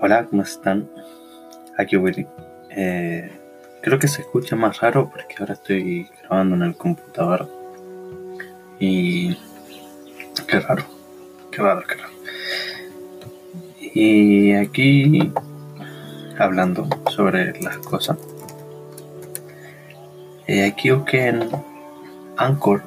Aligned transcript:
Hola, 0.00 0.26
¿cómo 0.26 0.42
están? 0.42 0.88
Aquí 1.76 1.96
Willy. 1.96 2.24
Eh, 2.70 3.32
creo 3.82 3.98
que 3.98 4.06
se 4.06 4.22
escucha 4.22 4.54
más 4.54 4.80
raro 4.80 5.10
porque 5.10 5.34
ahora 5.40 5.54
estoy 5.54 6.08
grabando 6.22 6.54
en 6.54 6.62
el 6.62 6.76
computador. 6.76 7.48
Y. 8.78 9.36
Qué 10.46 10.60
raro. 10.60 10.84
Qué 11.50 11.62
raro, 11.62 11.82
qué 11.84 11.94
raro. 11.96 12.12
Y 13.80 14.54
aquí. 14.54 15.32
Hablando 16.38 16.88
sobre 17.10 17.60
las 17.60 17.78
cosas. 17.78 18.18
Eh, 20.46 20.64
aquí 20.64 20.92
busqué 20.92 21.26
en 21.26 21.50
Anchor. 22.36 22.84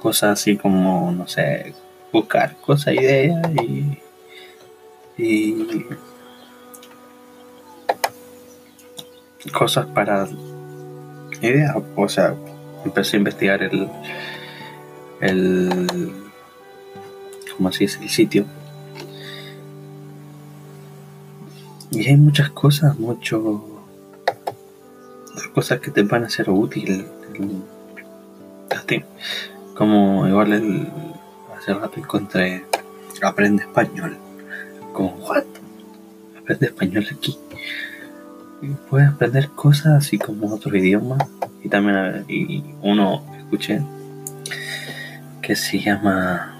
Cosas 0.00 0.40
así 0.40 0.56
como, 0.56 1.12
no 1.12 1.28
sé, 1.28 1.72
buscar 2.12 2.56
cosas, 2.56 2.94
ideas 2.94 3.48
y 3.62 4.02
y 5.18 5.86
cosas 9.50 9.86
para 9.86 10.28
ideas. 11.40 11.76
O 11.96 12.08
sea, 12.08 12.34
empecé 12.84 13.16
a 13.16 13.18
investigar 13.18 13.62
el, 13.62 13.88
el 15.20 16.12
¿cómo 17.56 17.68
así 17.68 17.84
es 17.84 17.96
el 17.96 18.08
sitio. 18.08 18.44
Y 21.90 22.08
hay 22.08 22.16
muchas 22.16 22.50
cosas, 22.50 22.98
mucho 22.98 23.68
cosas 25.54 25.80
que 25.80 25.90
te 25.90 26.02
van 26.02 26.24
a 26.24 26.30
ser 26.30 26.48
útil. 26.48 27.06
Como 29.74 30.26
igual 30.28 30.52
el, 30.52 30.88
hace 31.56 31.74
rato 31.74 31.98
encontré 31.98 32.64
aprende 33.22 33.62
español 33.62 34.16
como, 34.92 35.10
¿what? 35.26 35.44
Aprende 36.38 36.66
español 36.66 37.06
aquí. 37.10 37.38
Y 38.60 38.68
puedes 38.88 39.08
aprender 39.08 39.48
cosas 39.50 40.04
así 40.04 40.18
como 40.18 40.52
otro 40.54 40.76
idioma. 40.76 41.18
Y 41.62 41.68
también 41.68 42.24
y 42.28 42.64
uno 42.82 43.24
escuché 43.38 43.80
que 45.40 45.56
se 45.56 45.80
llama 45.80 46.54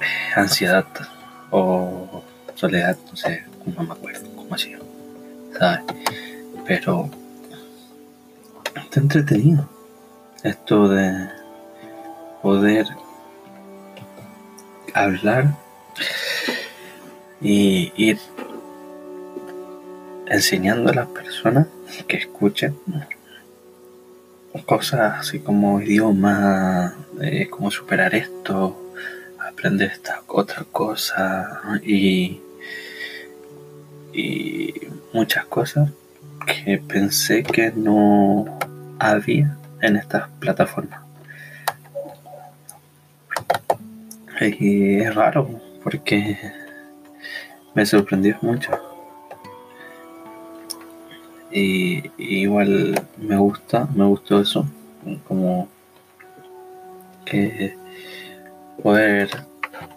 eh, 0.00 0.40
ansiedad 0.40 0.86
o 1.50 2.22
soledad, 2.54 2.96
no 3.10 3.16
sé, 3.16 3.44
no 3.66 3.82
me 3.82 3.92
acuerdo 3.92 4.28
cómo 4.36 4.56
se 4.56 4.70
llama, 4.70 4.84
¿sabes? 5.58 5.80
Pero 6.66 7.10
está 8.76 9.00
entretenido 9.00 9.68
esto 10.44 10.88
de 10.88 11.28
poder 12.40 12.86
hablar 14.94 15.56
y 17.42 17.92
ir 17.96 18.18
enseñando 20.26 20.90
a 20.90 20.94
las 20.94 21.08
personas 21.08 21.66
que 22.06 22.16
escuchen 22.16 22.76
cosas 24.60 25.20
así 25.20 25.40
como 25.40 25.80
idiomas, 25.80 26.94
eh, 27.20 27.48
cómo 27.50 27.70
superar 27.70 28.14
esto, 28.14 28.92
aprender 29.38 29.90
esta 29.90 30.22
otra 30.26 30.64
cosa 30.70 31.60
y, 31.82 32.40
y 34.12 34.74
muchas 35.12 35.46
cosas 35.46 35.90
que 36.46 36.78
pensé 36.78 37.42
que 37.42 37.72
no 37.74 38.58
había 38.98 39.56
en 39.80 39.96
estas 39.96 40.28
plataformas. 40.38 41.00
Y 44.40 44.96
es 44.96 45.14
raro 45.14 45.60
porque 45.82 46.36
me 47.74 47.86
sorprendió 47.86 48.36
mucho. 48.42 48.70
Y, 51.50 52.10
igual 52.16 53.06
me 53.18 53.36
gusta, 53.36 53.86
me 53.94 54.04
gustó 54.04 54.40
eso, 54.40 54.66
como 55.28 55.68
que 57.24 57.76
poder 58.82 59.30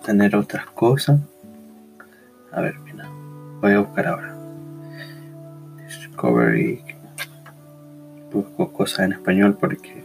tener 0.05 0.35
otras 0.35 0.65
cosas. 0.67 1.19
A 2.51 2.61
ver, 2.61 2.77
mira, 2.79 3.07
voy 3.61 3.73
a 3.73 3.79
buscar 3.79 4.07
ahora. 4.07 4.35
Discovery. 5.87 6.83
Busco 8.31 8.71
cosas 8.73 8.99
en 9.05 9.13
español 9.13 9.57
porque 9.57 10.03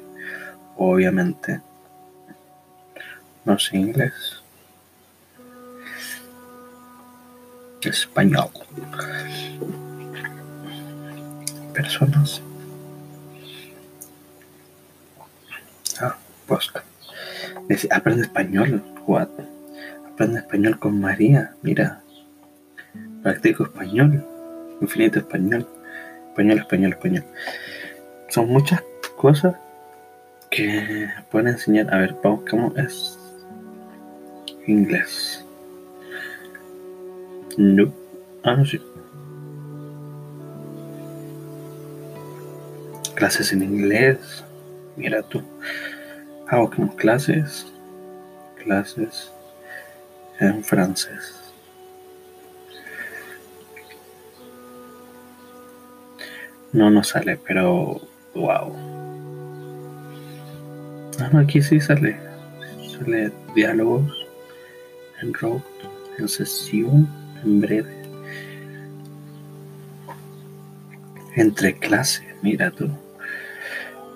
obviamente 0.77 1.61
no 3.45 3.59
sé 3.59 3.77
inglés. 3.77 4.40
Español. 7.89 8.51
Personas. 11.73 12.43
Ah, 16.01 16.17
Posca. 16.47 16.83
Dice, 17.69 17.89
aprende 17.91 18.23
español. 18.23 18.83
What? 19.07 19.29
Aprende 20.13 20.41
español 20.41 20.79
con 20.79 21.01
María. 21.01 21.55
Mira. 21.63 22.03
Practico 23.23 23.65
español. 23.65 24.25
Infinito 24.81 25.21
español. 25.21 25.67
Español, 26.29 26.59
español, 26.59 26.93
español. 26.93 27.25
Son 28.29 28.49
muchas 28.49 28.83
cosas 29.17 29.55
que 30.51 31.09
pueden 31.31 31.49
enseñar. 31.49 31.93
A 31.95 31.99
ver, 31.99 32.17
vamos, 32.23 32.45
¿cómo 32.49 32.73
es? 32.77 33.19
Inglés. 34.67 35.45
No. 37.57 37.93
Ah, 38.43 38.57
no, 38.57 38.65
sí. 38.65 38.81
Clases 43.15 43.53
en 43.53 43.63
inglés. 43.63 44.45
Mira 44.97 45.23
tú. 45.23 45.43
Ah, 46.49 46.67
como 46.75 46.95
clases. 46.95 47.67
Clases 48.63 49.33
en 50.39 50.63
francés. 50.65 51.37
No 56.73 56.89
nos 56.91 57.09
sale, 57.09 57.39
pero 57.47 58.01
wow. 58.35 58.75
Ah, 61.19 61.29
no, 61.33 61.41
aquí 61.41 61.61
sí 61.61 61.81
sale. 61.81 62.17
Sale 62.93 63.33
diálogos 63.55 64.27
en 65.21 65.35
road, 65.35 65.61
en 66.19 66.29
sesión 66.29 67.20
en 67.45 67.61
breve. 67.61 68.01
Entre 71.37 71.75
clases, 71.75 72.25
mira 72.43 72.71
tú. 72.71 72.89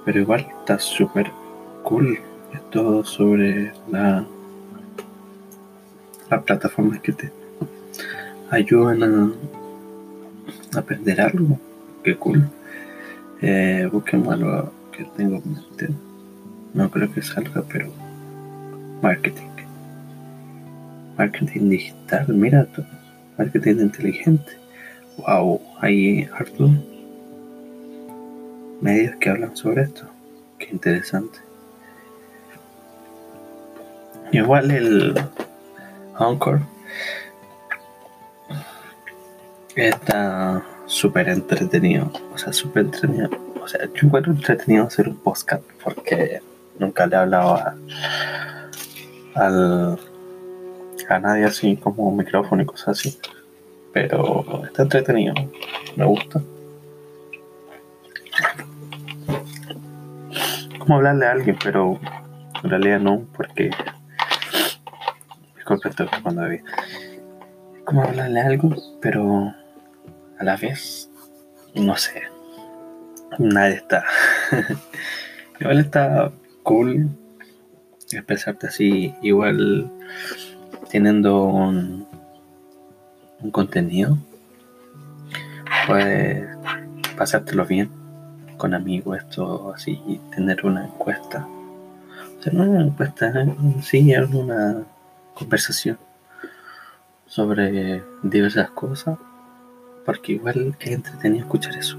Pero 0.04 0.20
igual 0.20 0.46
está 0.60 0.78
súper 0.78 1.30
cool. 1.82 2.18
Es 2.52 2.70
todo 2.70 3.04
sobre 3.04 3.72
la, 3.90 4.24
las 6.30 6.42
plataformas 6.42 7.00
que 7.00 7.12
te 7.12 7.32
ayudan 8.50 9.02
a 10.74 10.78
aprender 10.78 11.20
algo. 11.20 11.58
Qué 12.02 12.16
cool. 12.16 12.48
Eh, 13.40 13.88
busquemos 13.92 14.34
algo 14.34 14.72
que 14.92 15.04
tengo 15.16 15.36
en 15.36 15.52
mente. 15.52 15.88
No 16.74 16.90
creo 16.90 17.12
que 17.12 17.22
salga, 17.22 17.62
pero 17.62 17.90
marketing. 19.02 19.48
Marketing 21.16 21.68
digital, 21.70 22.26
mira 22.28 22.64
tú 22.66 22.82
marketing 23.38 23.80
inteligente. 23.80 24.52
Wow, 25.18 25.60
hay 25.80 26.28
harto 26.32 26.70
medios 28.80 29.16
que 29.16 29.30
hablan 29.30 29.56
sobre 29.56 29.82
esto. 29.82 30.08
Qué 30.58 30.68
interesante. 30.70 31.38
Igual 34.32 34.70
el 34.70 35.14
Anchor 36.16 36.60
está 39.76 40.62
súper 40.87 41.28
entretenido. 41.28 42.10
O 42.32 42.38
sea, 42.38 42.52
súper 42.52 42.84
entretenido. 42.84 43.30
O 43.62 43.69
sea, 43.69 43.80
yo 43.87 44.06
encuentro 44.06 44.32
entretenido 44.32 44.87
hacer 44.87 45.08
un 45.08 45.16
podcast 45.16 45.62
porque 45.82 46.40
nunca 46.78 47.06
le 47.06 47.16
he 47.16 47.19
hablado 47.19 47.60
al 49.34 49.98
a 51.08 51.18
nadie 51.18 51.44
así 51.44 51.76
como 51.76 52.10
micrófono 52.12 52.62
y 52.62 52.66
cosas 52.66 52.98
así. 52.98 53.18
Pero 53.92 54.64
está 54.64 54.82
entretenido, 54.82 55.34
me 55.96 56.04
gusta. 56.04 56.42
Como 60.78 60.96
hablarle 60.96 61.26
a 61.26 61.32
alguien, 61.32 61.56
pero 61.62 61.98
en 62.62 62.70
realidad 62.70 63.00
no, 63.00 63.26
porque. 63.36 63.70
Disculpe 65.56 65.88
esto 65.88 66.06
cuando 66.22 66.42
había. 66.42 66.62
Como 67.84 68.02
hablarle 68.02 68.40
a 68.40 68.46
algo, 68.46 68.74
pero 69.00 69.54
a 70.38 70.44
la 70.44 70.56
vez, 70.56 71.10
no 71.74 71.96
sé. 71.96 72.22
Nadie 73.38 73.76
está. 73.76 74.04
igual 75.60 75.78
está 75.78 76.32
cool 76.62 77.10
expresarte 78.12 78.66
así, 78.66 79.14
igual 79.22 79.90
teniendo 80.94 81.43
un, 81.43 82.06
contenido, 83.50 84.17
puedes 85.88 86.46
pasártelo 87.17 87.67
bien 87.67 87.91
con 88.56 88.75
amigos, 88.75 89.19
esto 89.19 89.73
así, 89.75 90.00
y 90.06 90.19
tener 90.32 90.64
una 90.64 90.85
encuesta. 90.85 91.49
O 92.38 92.43
sea, 92.43 92.52
no 92.52 92.62
una 92.62 92.85
encuesta, 92.85 93.32
sí, 93.82 94.14
una 94.14 94.85
conversación 95.35 95.99
sobre 97.26 98.05
diversas 98.23 98.70
cosas, 98.70 99.19
porque 100.06 100.35
igual 100.35 100.76
es 100.79 100.90
entretenido 100.93 101.44
escuchar 101.44 101.76
eso. 101.76 101.99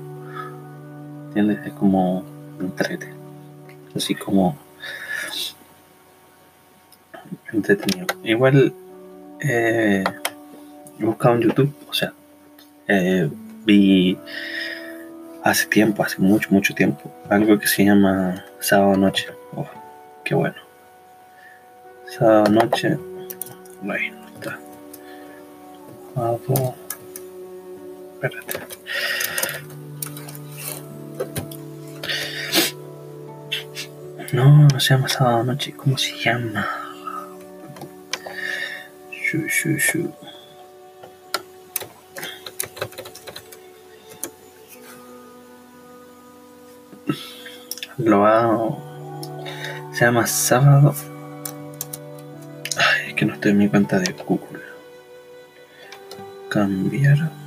¿Entiendes? 1.28 1.60
Es 1.66 1.74
como 1.74 2.24
entrete. 2.62 3.14
Así 3.94 4.16
como 4.16 4.58
entretenido. 7.52 8.08
Igual 8.24 8.74
eh, 9.48 10.04
buscado 11.00 11.36
en 11.36 11.42
YouTube, 11.42 11.76
o 11.88 11.94
sea, 11.94 12.14
eh, 12.88 13.30
vi 13.66 14.18
hace 15.44 15.68
tiempo, 15.68 16.04
hace 16.04 16.20
mucho, 16.20 16.50
mucho 16.52 16.74
tiempo, 16.74 17.12
algo 17.30 17.60
que 17.60 17.68
se 17.68 17.86
llama 17.86 18.44
Sábado 18.60 18.98
Noche. 18.98 19.28
Oh, 19.56 19.68
qué 20.24 20.34
bueno. 20.34 20.56
Sábado 22.18 22.52
Noche. 22.52 22.98
Bueno, 23.82 24.26
está. 24.34 24.60
Sábado. 26.16 26.76
Espérate. 28.14 28.60
No, 34.34 34.68
no 34.68 34.80
se 34.80 34.94
llama 34.96 35.08
Sábado 35.08 35.44
Noche. 35.44 35.74
¿Cómo 35.74 35.98
se 35.98 36.18
llama? 36.18 36.85
Lo 47.98 48.26
hago. 48.26 48.78
Se 49.94 50.06
llama 50.06 50.28
Sábado. 50.28 50.94
Ay, 52.78 53.10
es 53.10 53.14
que 53.14 53.26
no 53.26 53.34
estoy 53.34 53.52
en 53.52 53.58
mi 53.58 53.70
cuenta 53.70 54.00
de 54.00 54.12
Google. 54.12 54.62
Cambiar. 56.50 57.45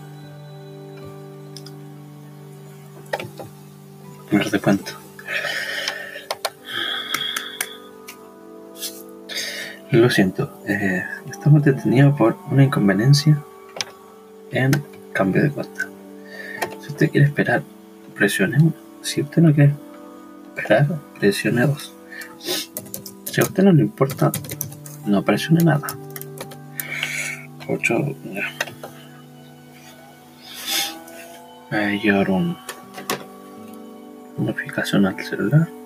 Lo 9.99 10.09
siento, 10.11 10.62
eh, 10.69 11.03
estamos 11.29 11.65
detenidos 11.65 12.17
por 12.17 12.39
una 12.53 12.62
inconveniencia 12.62 13.37
en 14.53 14.71
cambio 15.12 15.43
de 15.43 15.50
cuenta. 15.50 15.89
Si 16.81 16.91
usted 16.91 17.11
quiere 17.11 17.27
esperar, 17.27 17.65
presione 18.15 18.59
1. 18.59 18.73
Si 19.03 19.23
usted 19.23 19.43
no 19.43 19.53
quiere 19.53 19.75
esperar, 20.55 20.87
presione 21.19 21.67
2. 21.67 21.95
Si 22.39 23.41
a 23.41 23.43
usted 23.43 23.65
no 23.65 23.73
le 23.73 23.83
importa, 23.83 24.31
no 25.05 25.25
presione 25.25 25.65
nada. 25.65 25.89
8. 27.67 28.17
Ya. 28.33 28.43
Me 31.73 31.77
va 31.77 31.87
a 31.87 31.91
llevar 31.91 32.31
un, 32.31 32.56
notificación 34.39 35.06
al 35.06 35.21
celular. 35.25 35.78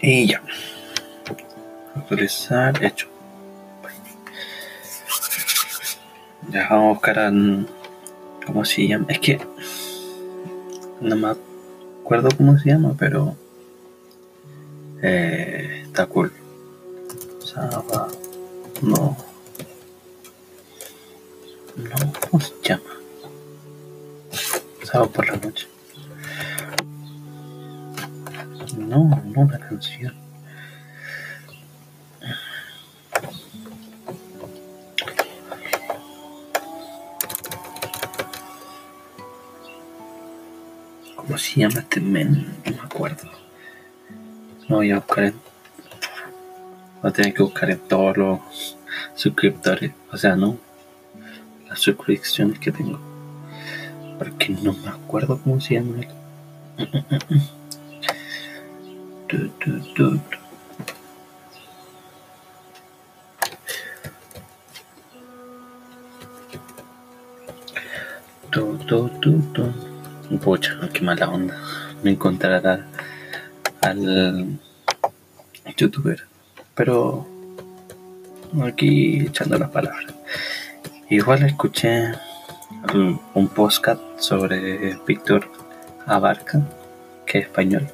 Y 0.00 0.26
ya. 0.26 0.42
Actualizar, 1.94 2.84
hecho. 2.84 3.08
Ya 6.50 6.68
vamos 6.68 6.84
a 6.84 6.92
buscar 6.92 7.18
al. 7.18 7.66
¿Cómo 8.44 8.64
se 8.64 8.86
llama? 8.86 9.06
Es 9.08 9.18
que. 9.18 9.40
No 11.00 11.16
me 11.16 11.28
acuerdo 12.02 12.28
cómo 12.36 12.58
se 12.58 12.70
llama, 12.70 12.94
pero. 12.98 13.36
Eh, 15.02 15.82
está 15.86 16.06
cool. 16.06 16.32
Sábado. 17.42 18.08
No. 18.82 19.16
No, 21.76 22.12
¿cómo 22.30 22.42
se 22.42 22.52
llama? 22.62 22.82
Sábado 24.82 25.10
por 25.10 25.25
No, 28.76 29.22
no 29.24 29.40
una 29.40 29.58
canción. 29.58 30.14
¿Cómo 41.16 41.38
se 41.38 41.60
llama 41.60 41.80
este 41.80 42.00
men? 42.00 42.54
No 42.66 42.72
me 42.76 42.82
acuerdo. 42.82 43.30
No 44.68 44.76
voy 44.76 44.90
a 44.90 44.96
buscar 44.96 45.24
en. 45.24 45.34
Voy 47.00 47.10
a 47.10 47.12
tener 47.12 47.34
que 47.34 47.42
buscar 47.42 47.70
en 47.70 47.78
todos 47.78 48.16
los 48.16 48.76
suscriptores. 49.14 49.92
O 50.12 50.16
sea, 50.18 50.36
no. 50.36 50.58
Las 51.68 51.80
suscripciones 51.80 52.58
que 52.58 52.72
tengo. 52.72 53.00
Porque 54.18 54.50
no 54.50 54.74
me 54.74 54.88
acuerdo 54.88 55.40
cómo 55.42 55.60
se 55.60 55.74
llama 55.74 56.00
él. 56.00 56.08
Du, 59.28 59.50
du. 59.96 60.20
Tu, 68.50 68.78
tu, 68.86 69.08
tu, 69.20 69.42
tu. 69.52 69.64
Pucha, 70.38 70.78
qué 70.92 71.00
mala 71.02 71.28
onda. 71.28 71.54
Me 72.04 72.12
encontrará 72.12 72.86
al 73.80 74.58
youtuber. 75.76 76.22
Pero 76.76 77.26
aquí 78.62 79.26
echando 79.26 79.58
las 79.58 79.70
palabras. 79.70 80.14
Igual 81.10 81.42
escuché 81.42 82.12
un 83.34 83.48
podcast 83.48 84.00
sobre 84.18 84.96
Víctor 85.04 85.50
Abarca, 86.06 86.60
que 87.26 87.38
es 87.38 87.46
español. 87.46 87.88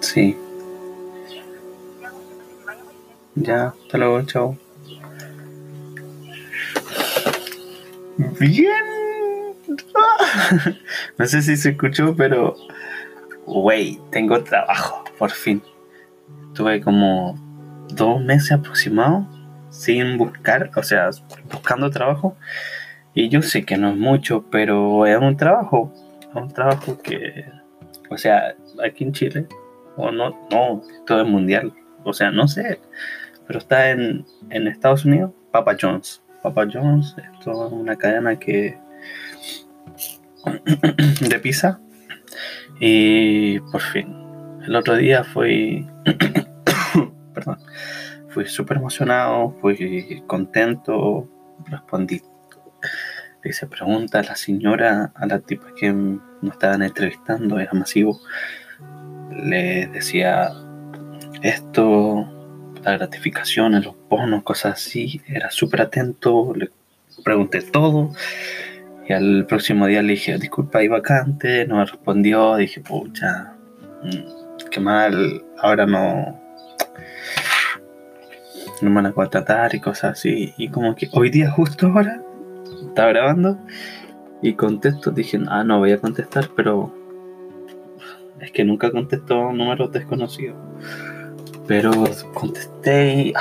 Sí. 0.00 0.36
Ya, 3.34 3.66
hasta 3.68 3.98
luego, 3.98 4.22
chao. 4.22 4.67
Bien. 8.38 8.84
No 11.18 11.26
sé 11.26 11.42
si 11.42 11.56
se 11.56 11.70
escuchó, 11.70 12.14
pero. 12.16 12.56
Wey, 13.46 14.00
tengo 14.10 14.42
trabajo, 14.44 15.04
por 15.18 15.30
fin. 15.30 15.62
Tuve 16.54 16.80
como 16.80 17.34
dos 17.88 18.20
meses 18.20 18.52
aproximados 18.52 19.26
sin 19.70 20.18
buscar, 20.18 20.70
o 20.76 20.82
sea, 20.82 21.10
buscando 21.50 21.90
trabajo. 21.90 22.36
Y 23.14 23.28
yo 23.28 23.42
sé 23.42 23.64
que 23.64 23.76
no 23.76 23.90
es 23.90 23.96
mucho, 23.96 24.44
pero 24.50 25.06
es 25.06 25.18
un 25.18 25.36
trabajo. 25.36 25.92
Es 26.20 26.34
un 26.34 26.52
trabajo 26.52 26.98
que. 26.98 27.46
O 28.10 28.16
sea, 28.16 28.54
aquí 28.84 29.04
en 29.04 29.12
Chile. 29.12 29.46
O 29.96 30.10
no, 30.10 30.30
no, 30.50 30.82
todo 31.06 31.22
es 31.22 31.28
mundial. 31.28 31.72
O 32.04 32.12
sea, 32.12 32.30
no 32.30 32.46
sé. 32.48 32.80
Pero 33.46 33.58
está 33.58 33.90
en, 33.90 34.24
en 34.50 34.68
Estados 34.68 35.04
Unidos, 35.04 35.32
Papa 35.50 35.76
John's. 35.80 36.22
Papa 36.48 36.66
John's 36.72 37.14
es 37.18 37.40
toda 37.40 37.68
una 37.68 37.96
cadena 37.96 38.38
que 38.38 38.78
de 41.28 41.38
pizza. 41.40 41.78
Y 42.80 43.60
por 43.60 43.82
fin, 43.82 44.14
el 44.64 44.74
otro 44.74 44.96
día 44.96 45.24
fui, 45.24 45.86
perdón, 47.34 47.58
fui 48.30 48.46
súper 48.46 48.78
emocionado, 48.78 49.56
fui 49.60 50.22
contento, 50.26 51.28
respondí. 51.66 52.22
Le 53.42 53.50
hice 53.50 53.66
preguntas 53.66 54.26
a 54.26 54.30
la 54.30 54.36
señora, 54.36 55.12
a 55.14 55.26
la 55.26 55.40
tipa 55.40 55.66
que 55.76 55.92
nos 55.92 56.52
estaban 56.52 56.82
entrevistando, 56.82 57.58
era 57.58 57.72
masivo. 57.74 58.20
Le 59.30 59.86
decía 59.88 60.50
esto, 61.42 62.26
la 62.90 62.96
gratificación, 62.98 63.80
los 63.82 63.94
bonos, 64.08 64.42
cosas 64.42 64.74
así. 64.74 65.20
Era 65.26 65.50
súper 65.50 65.82
atento, 65.82 66.52
le 66.54 66.70
pregunté 67.24 67.62
todo. 67.62 68.12
Y 69.08 69.12
al 69.12 69.46
próximo 69.46 69.86
día 69.86 70.02
le 70.02 70.12
dije, 70.12 70.38
disculpa, 70.38 70.80
hay 70.80 70.88
vacante, 70.88 71.66
no 71.66 71.76
me 71.76 71.84
respondió, 71.84 72.56
dije, 72.56 72.80
pucha, 72.80 73.54
mm, 74.02 74.68
qué 74.70 74.80
mal, 74.80 75.44
ahora 75.58 75.86
no, 75.86 76.38
no 78.82 78.90
me 78.90 78.96
van 78.96 79.06
a 79.06 79.12
contratar 79.12 79.74
y 79.74 79.80
cosas 79.80 80.18
así. 80.18 80.52
Y 80.58 80.68
como 80.68 80.94
que 80.94 81.08
hoy 81.12 81.30
día, 81.30 81.50
justo 81.50 81.86
ahora, 81.86 82.22
estaba 82.86 83.08
grabando 83.08 83.58
y 84.42 84.54
contesto, 84.54 85.10
dije, 85.10 85.40
ah, 85.48 85.64
no 85.64 85.78
voy 85.78 85.92
a 85.92 86.00
contestar, 86.00 86.50
pero 86.54 86.94
es 88.40 88.52
que 88.52 88.64
nunca 88.64 88.90
contesto 88.90 89.52
números 89.52 89.90
desconocidos. 89.90 90.56
Pero 91.68 91.92
contesté 92.34 93.14
y... 93.14 93.32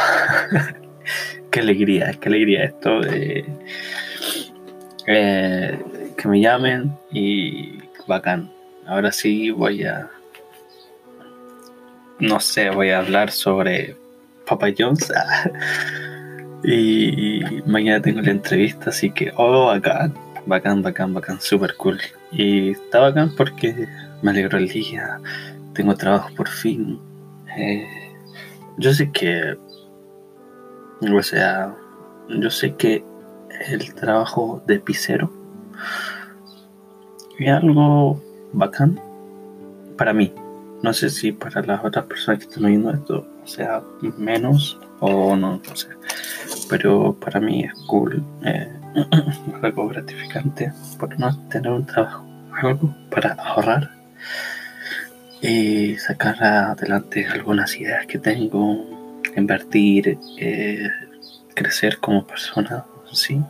qué 1.51 1.62
alegría, 1.62 2.12
qué 2.19 2.29
alegría 2.29 2.65
esto 2.65 3.00
de 3.00 3.46
eh, 5.07 5.79
que 6.17 6.27
me 6.27 6.41
llamen 6.41 6.96
y 7.12 7.79
bacán. 8.05 8.51
Ahora 8.86 9.12
sí 9.12 9.50
voy 9.51 9.84
a, 9.84 10.10
no 12.19 12.39
sé, 12.39 12.69
voy 12.69 12.89
a 12.89 13.00
hablar 13.00 13.31
sobre 13.31 13.96
Papa 14.46 14.67
John's. 14.77 15.12
y 16.63 17.41
mañana 17.65 18.01
tengo 18.01 18.22
la 18.22 18.31
entrevista, 18.31 18.89
así 18.89 19.10
que, 19.12 19.31
oh, 19.38 19.67
bacán, 19.67 20.13
bacán, 20.46 20.81
bacán, 20.81 21.13
bacán, 21.13 21.41
super 21.41 21.75
cool. 21.75 22.00
Y 22.31 22.72
está 22.72 23.00
bacán 23.00 23.34
porque 23.36 23.88
me 24.22 24.31
alegro 24.31 24.57
el 24.57 24.67
día, 24.67 25.19
tengo 25.74 25.96
trabajo 25.96 26.29
por 26.36 26.50
fin. 26.50 27.00
Eh, 27.57 28.07
yo 28.77 28.93
sé 28.93 29.12
que, 29.12 29.57
o 31.01 31.24
sea, 31.24 31.75
yo 32.29 32.50
sé 32.50 32.75
que 32.75 33.03
el 33.67 33.93
trabajo 33.96 34.62
de 34.67 34.79
pisero 34.79 35.31
es 37.39 37.51
algo 37.51 38.22
bacán 38.53 39.00
para 39.98 40.13
mí. 40.13 40.34
No 40.84 40.93
sé 40.93 41.10
si 41.10 41.31
para 41.31 41.62
las 41.63 41.84
otras 41.84 42.05
personas 42.05 42.39
que 42.39 42.46
están 42.46 42.65
oyendo 42.65 42.91
esto 42.91 43.27
sea 43.46 43.81
menos 44.17 44.79
o 45.00 45.36
no, 45.36 45.60
no 45.67 45.75
sé. 45.75 45.88
Pero 46.69 47.15
para 47.15 47.39
mí 47.39 47.63
es 47.63 47.74
cool, 47.88 48.24
eh, 48.43 48.72
algo 49.63 49.88
gratificante 49.88 50.72
por 51.00 51.17
no 51.19 51.36
tener 51.50 51.72
un 51.72 51.86
trabajo, 51.86 52.25
algo 52.62 52.93
para 53.10 53.34
ahorrar 53.34 53.89
y 55.41 55.98
sacar 55.98 56.44
adelante 56.44 57.25
algunas 57.27 57.75
ideas 57.79 58.06
que 58.08 58.17
tengo, 58.17 58.86
invertir, 59.36 60.17
eh, 60.38 60.89
crecer 61.53 61.98
como 62.00 62.25
persona 62.25 62.86
sí. 63.17 63.41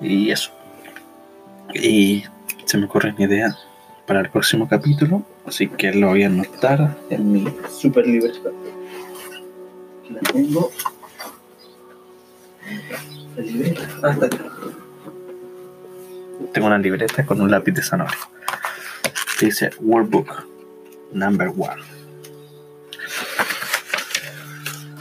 Y 0.00 0.30
eso. 0.30 0.50
Y 1.74 2.24
se 2.64 2.78
me 2.78 2.86
ocurre 2.86 3.12
una 3.12 3.24
idea 3.24 3.56
para 4.06 4.20
el 4.20 4.30
próximo 4.30 4.68
capítulo, 4.68 5.22
así 5.46 5.68
que 5.68 5.92
lo 5.92 6.08
voy 6.08 6.24
a 6.24 6.26
anotar 6.26 6.96
en 7.08 7.32
mi 7.32 7.46
super 7.70 8.06
libreta. 8.06 8.50
La 10.10 10.20
tengo. 10.20 10.70
La 13.36 13.42
libreta 13.42 13.82
hasta 14.02 14.26
acá. 14.26 14.44
Tengo 16.52 16.66
una 16.66 16.78
libreta 16.78 17.24
con 17.24 17.40
un 17.40 17.50
lápiz 17.50 17.72
de 17.72 17.82
zanahoria. 17.82 18.18
Dice 19.42 19.70
Workbook 19.80 20.46
Number 21.12 21.48
One. 21.48 21.82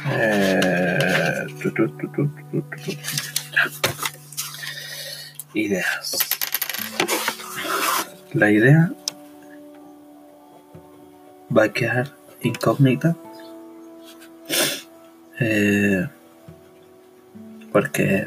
Eh, 0.10 1.45
Ideas. 5.53 6.17
La 8.33 8.50
idea 8.50 8.91
va 11.55 11.65
a 11.65 11.71
quedar 11.71 12.07
incógnita 12.41 13.15
eh, 15.39 16.07
porque 17.71 18.25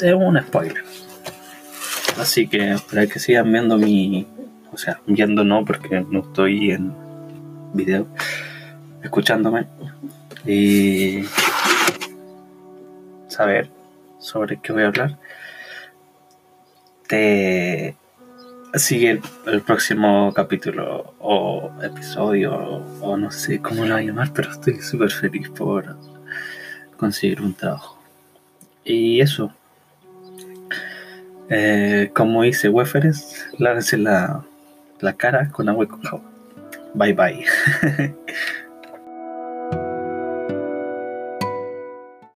es 0.00 0.14
un 0.14 0.40
spoiler. 0.40 0.91
Así 2.18 2.46
que 2.46 2.76
para 2.90 3.06
que 3.06 3.18
sigan 3.18 3.52
viendo 3.52 3.76
mi, 3.76 4.26
o 4.72 4.76
sea, 4.76 5.00
viendo 5.06 5.44
no 5.44 5.64
porque 5.64 6.04
no 6.08 6.20
estoy 6.20 6.70
en 6.70 6.92
video, 7.72 8.06
escuchándome 9.02 9.66
y 10.46 11.24
saber 13.28 13.70
sobre 14.18 14.60
qué 14.60 14.72
voy 14.72 14.82
a 14.82 14.88
hablar, 14.88 15.18
te 17.08 17.96
sigue 18.74 19.20
el, 19.46 19.60
próximo 19.62 20.32
capítulo 20.34 21.14
o 21.18 21.70
episodio 21.82 22.54
o, 23.00 23.16
no 23.16 23.30
sé 23.30 23.60
cómo 23.60 23.84
lo 23.84 23.94
voy 23.94 24.04
a 24.04 24.06
llamar, 24.06 24.32
pero 24.32 24.50
estoy 24.50 24.80
súper 24.80 25.10
feliz 25.10 25.48
por 25.50 25.96
conseguir 26.96 27.42
un 27.42 27.54
trabajo. 27.54 27.98
Y 28.84 29.20
eso. 29.20 29.52
Eh, 31.54 32.10
como 32.14 32.42
dice 32.44 32.70
Weferes, 32.70 33.46
lávense 33.58 33.98
la, 33.98 34.42
la 35.00 35.12
cara 35.12 35.50
con 35.50 35.68
agua 35.68 35.84
y 35.84 35.88
con 35.88 36.02
jabón. 36.02 36.24
Bye 36.94 37.12
bye. 37.12 37.44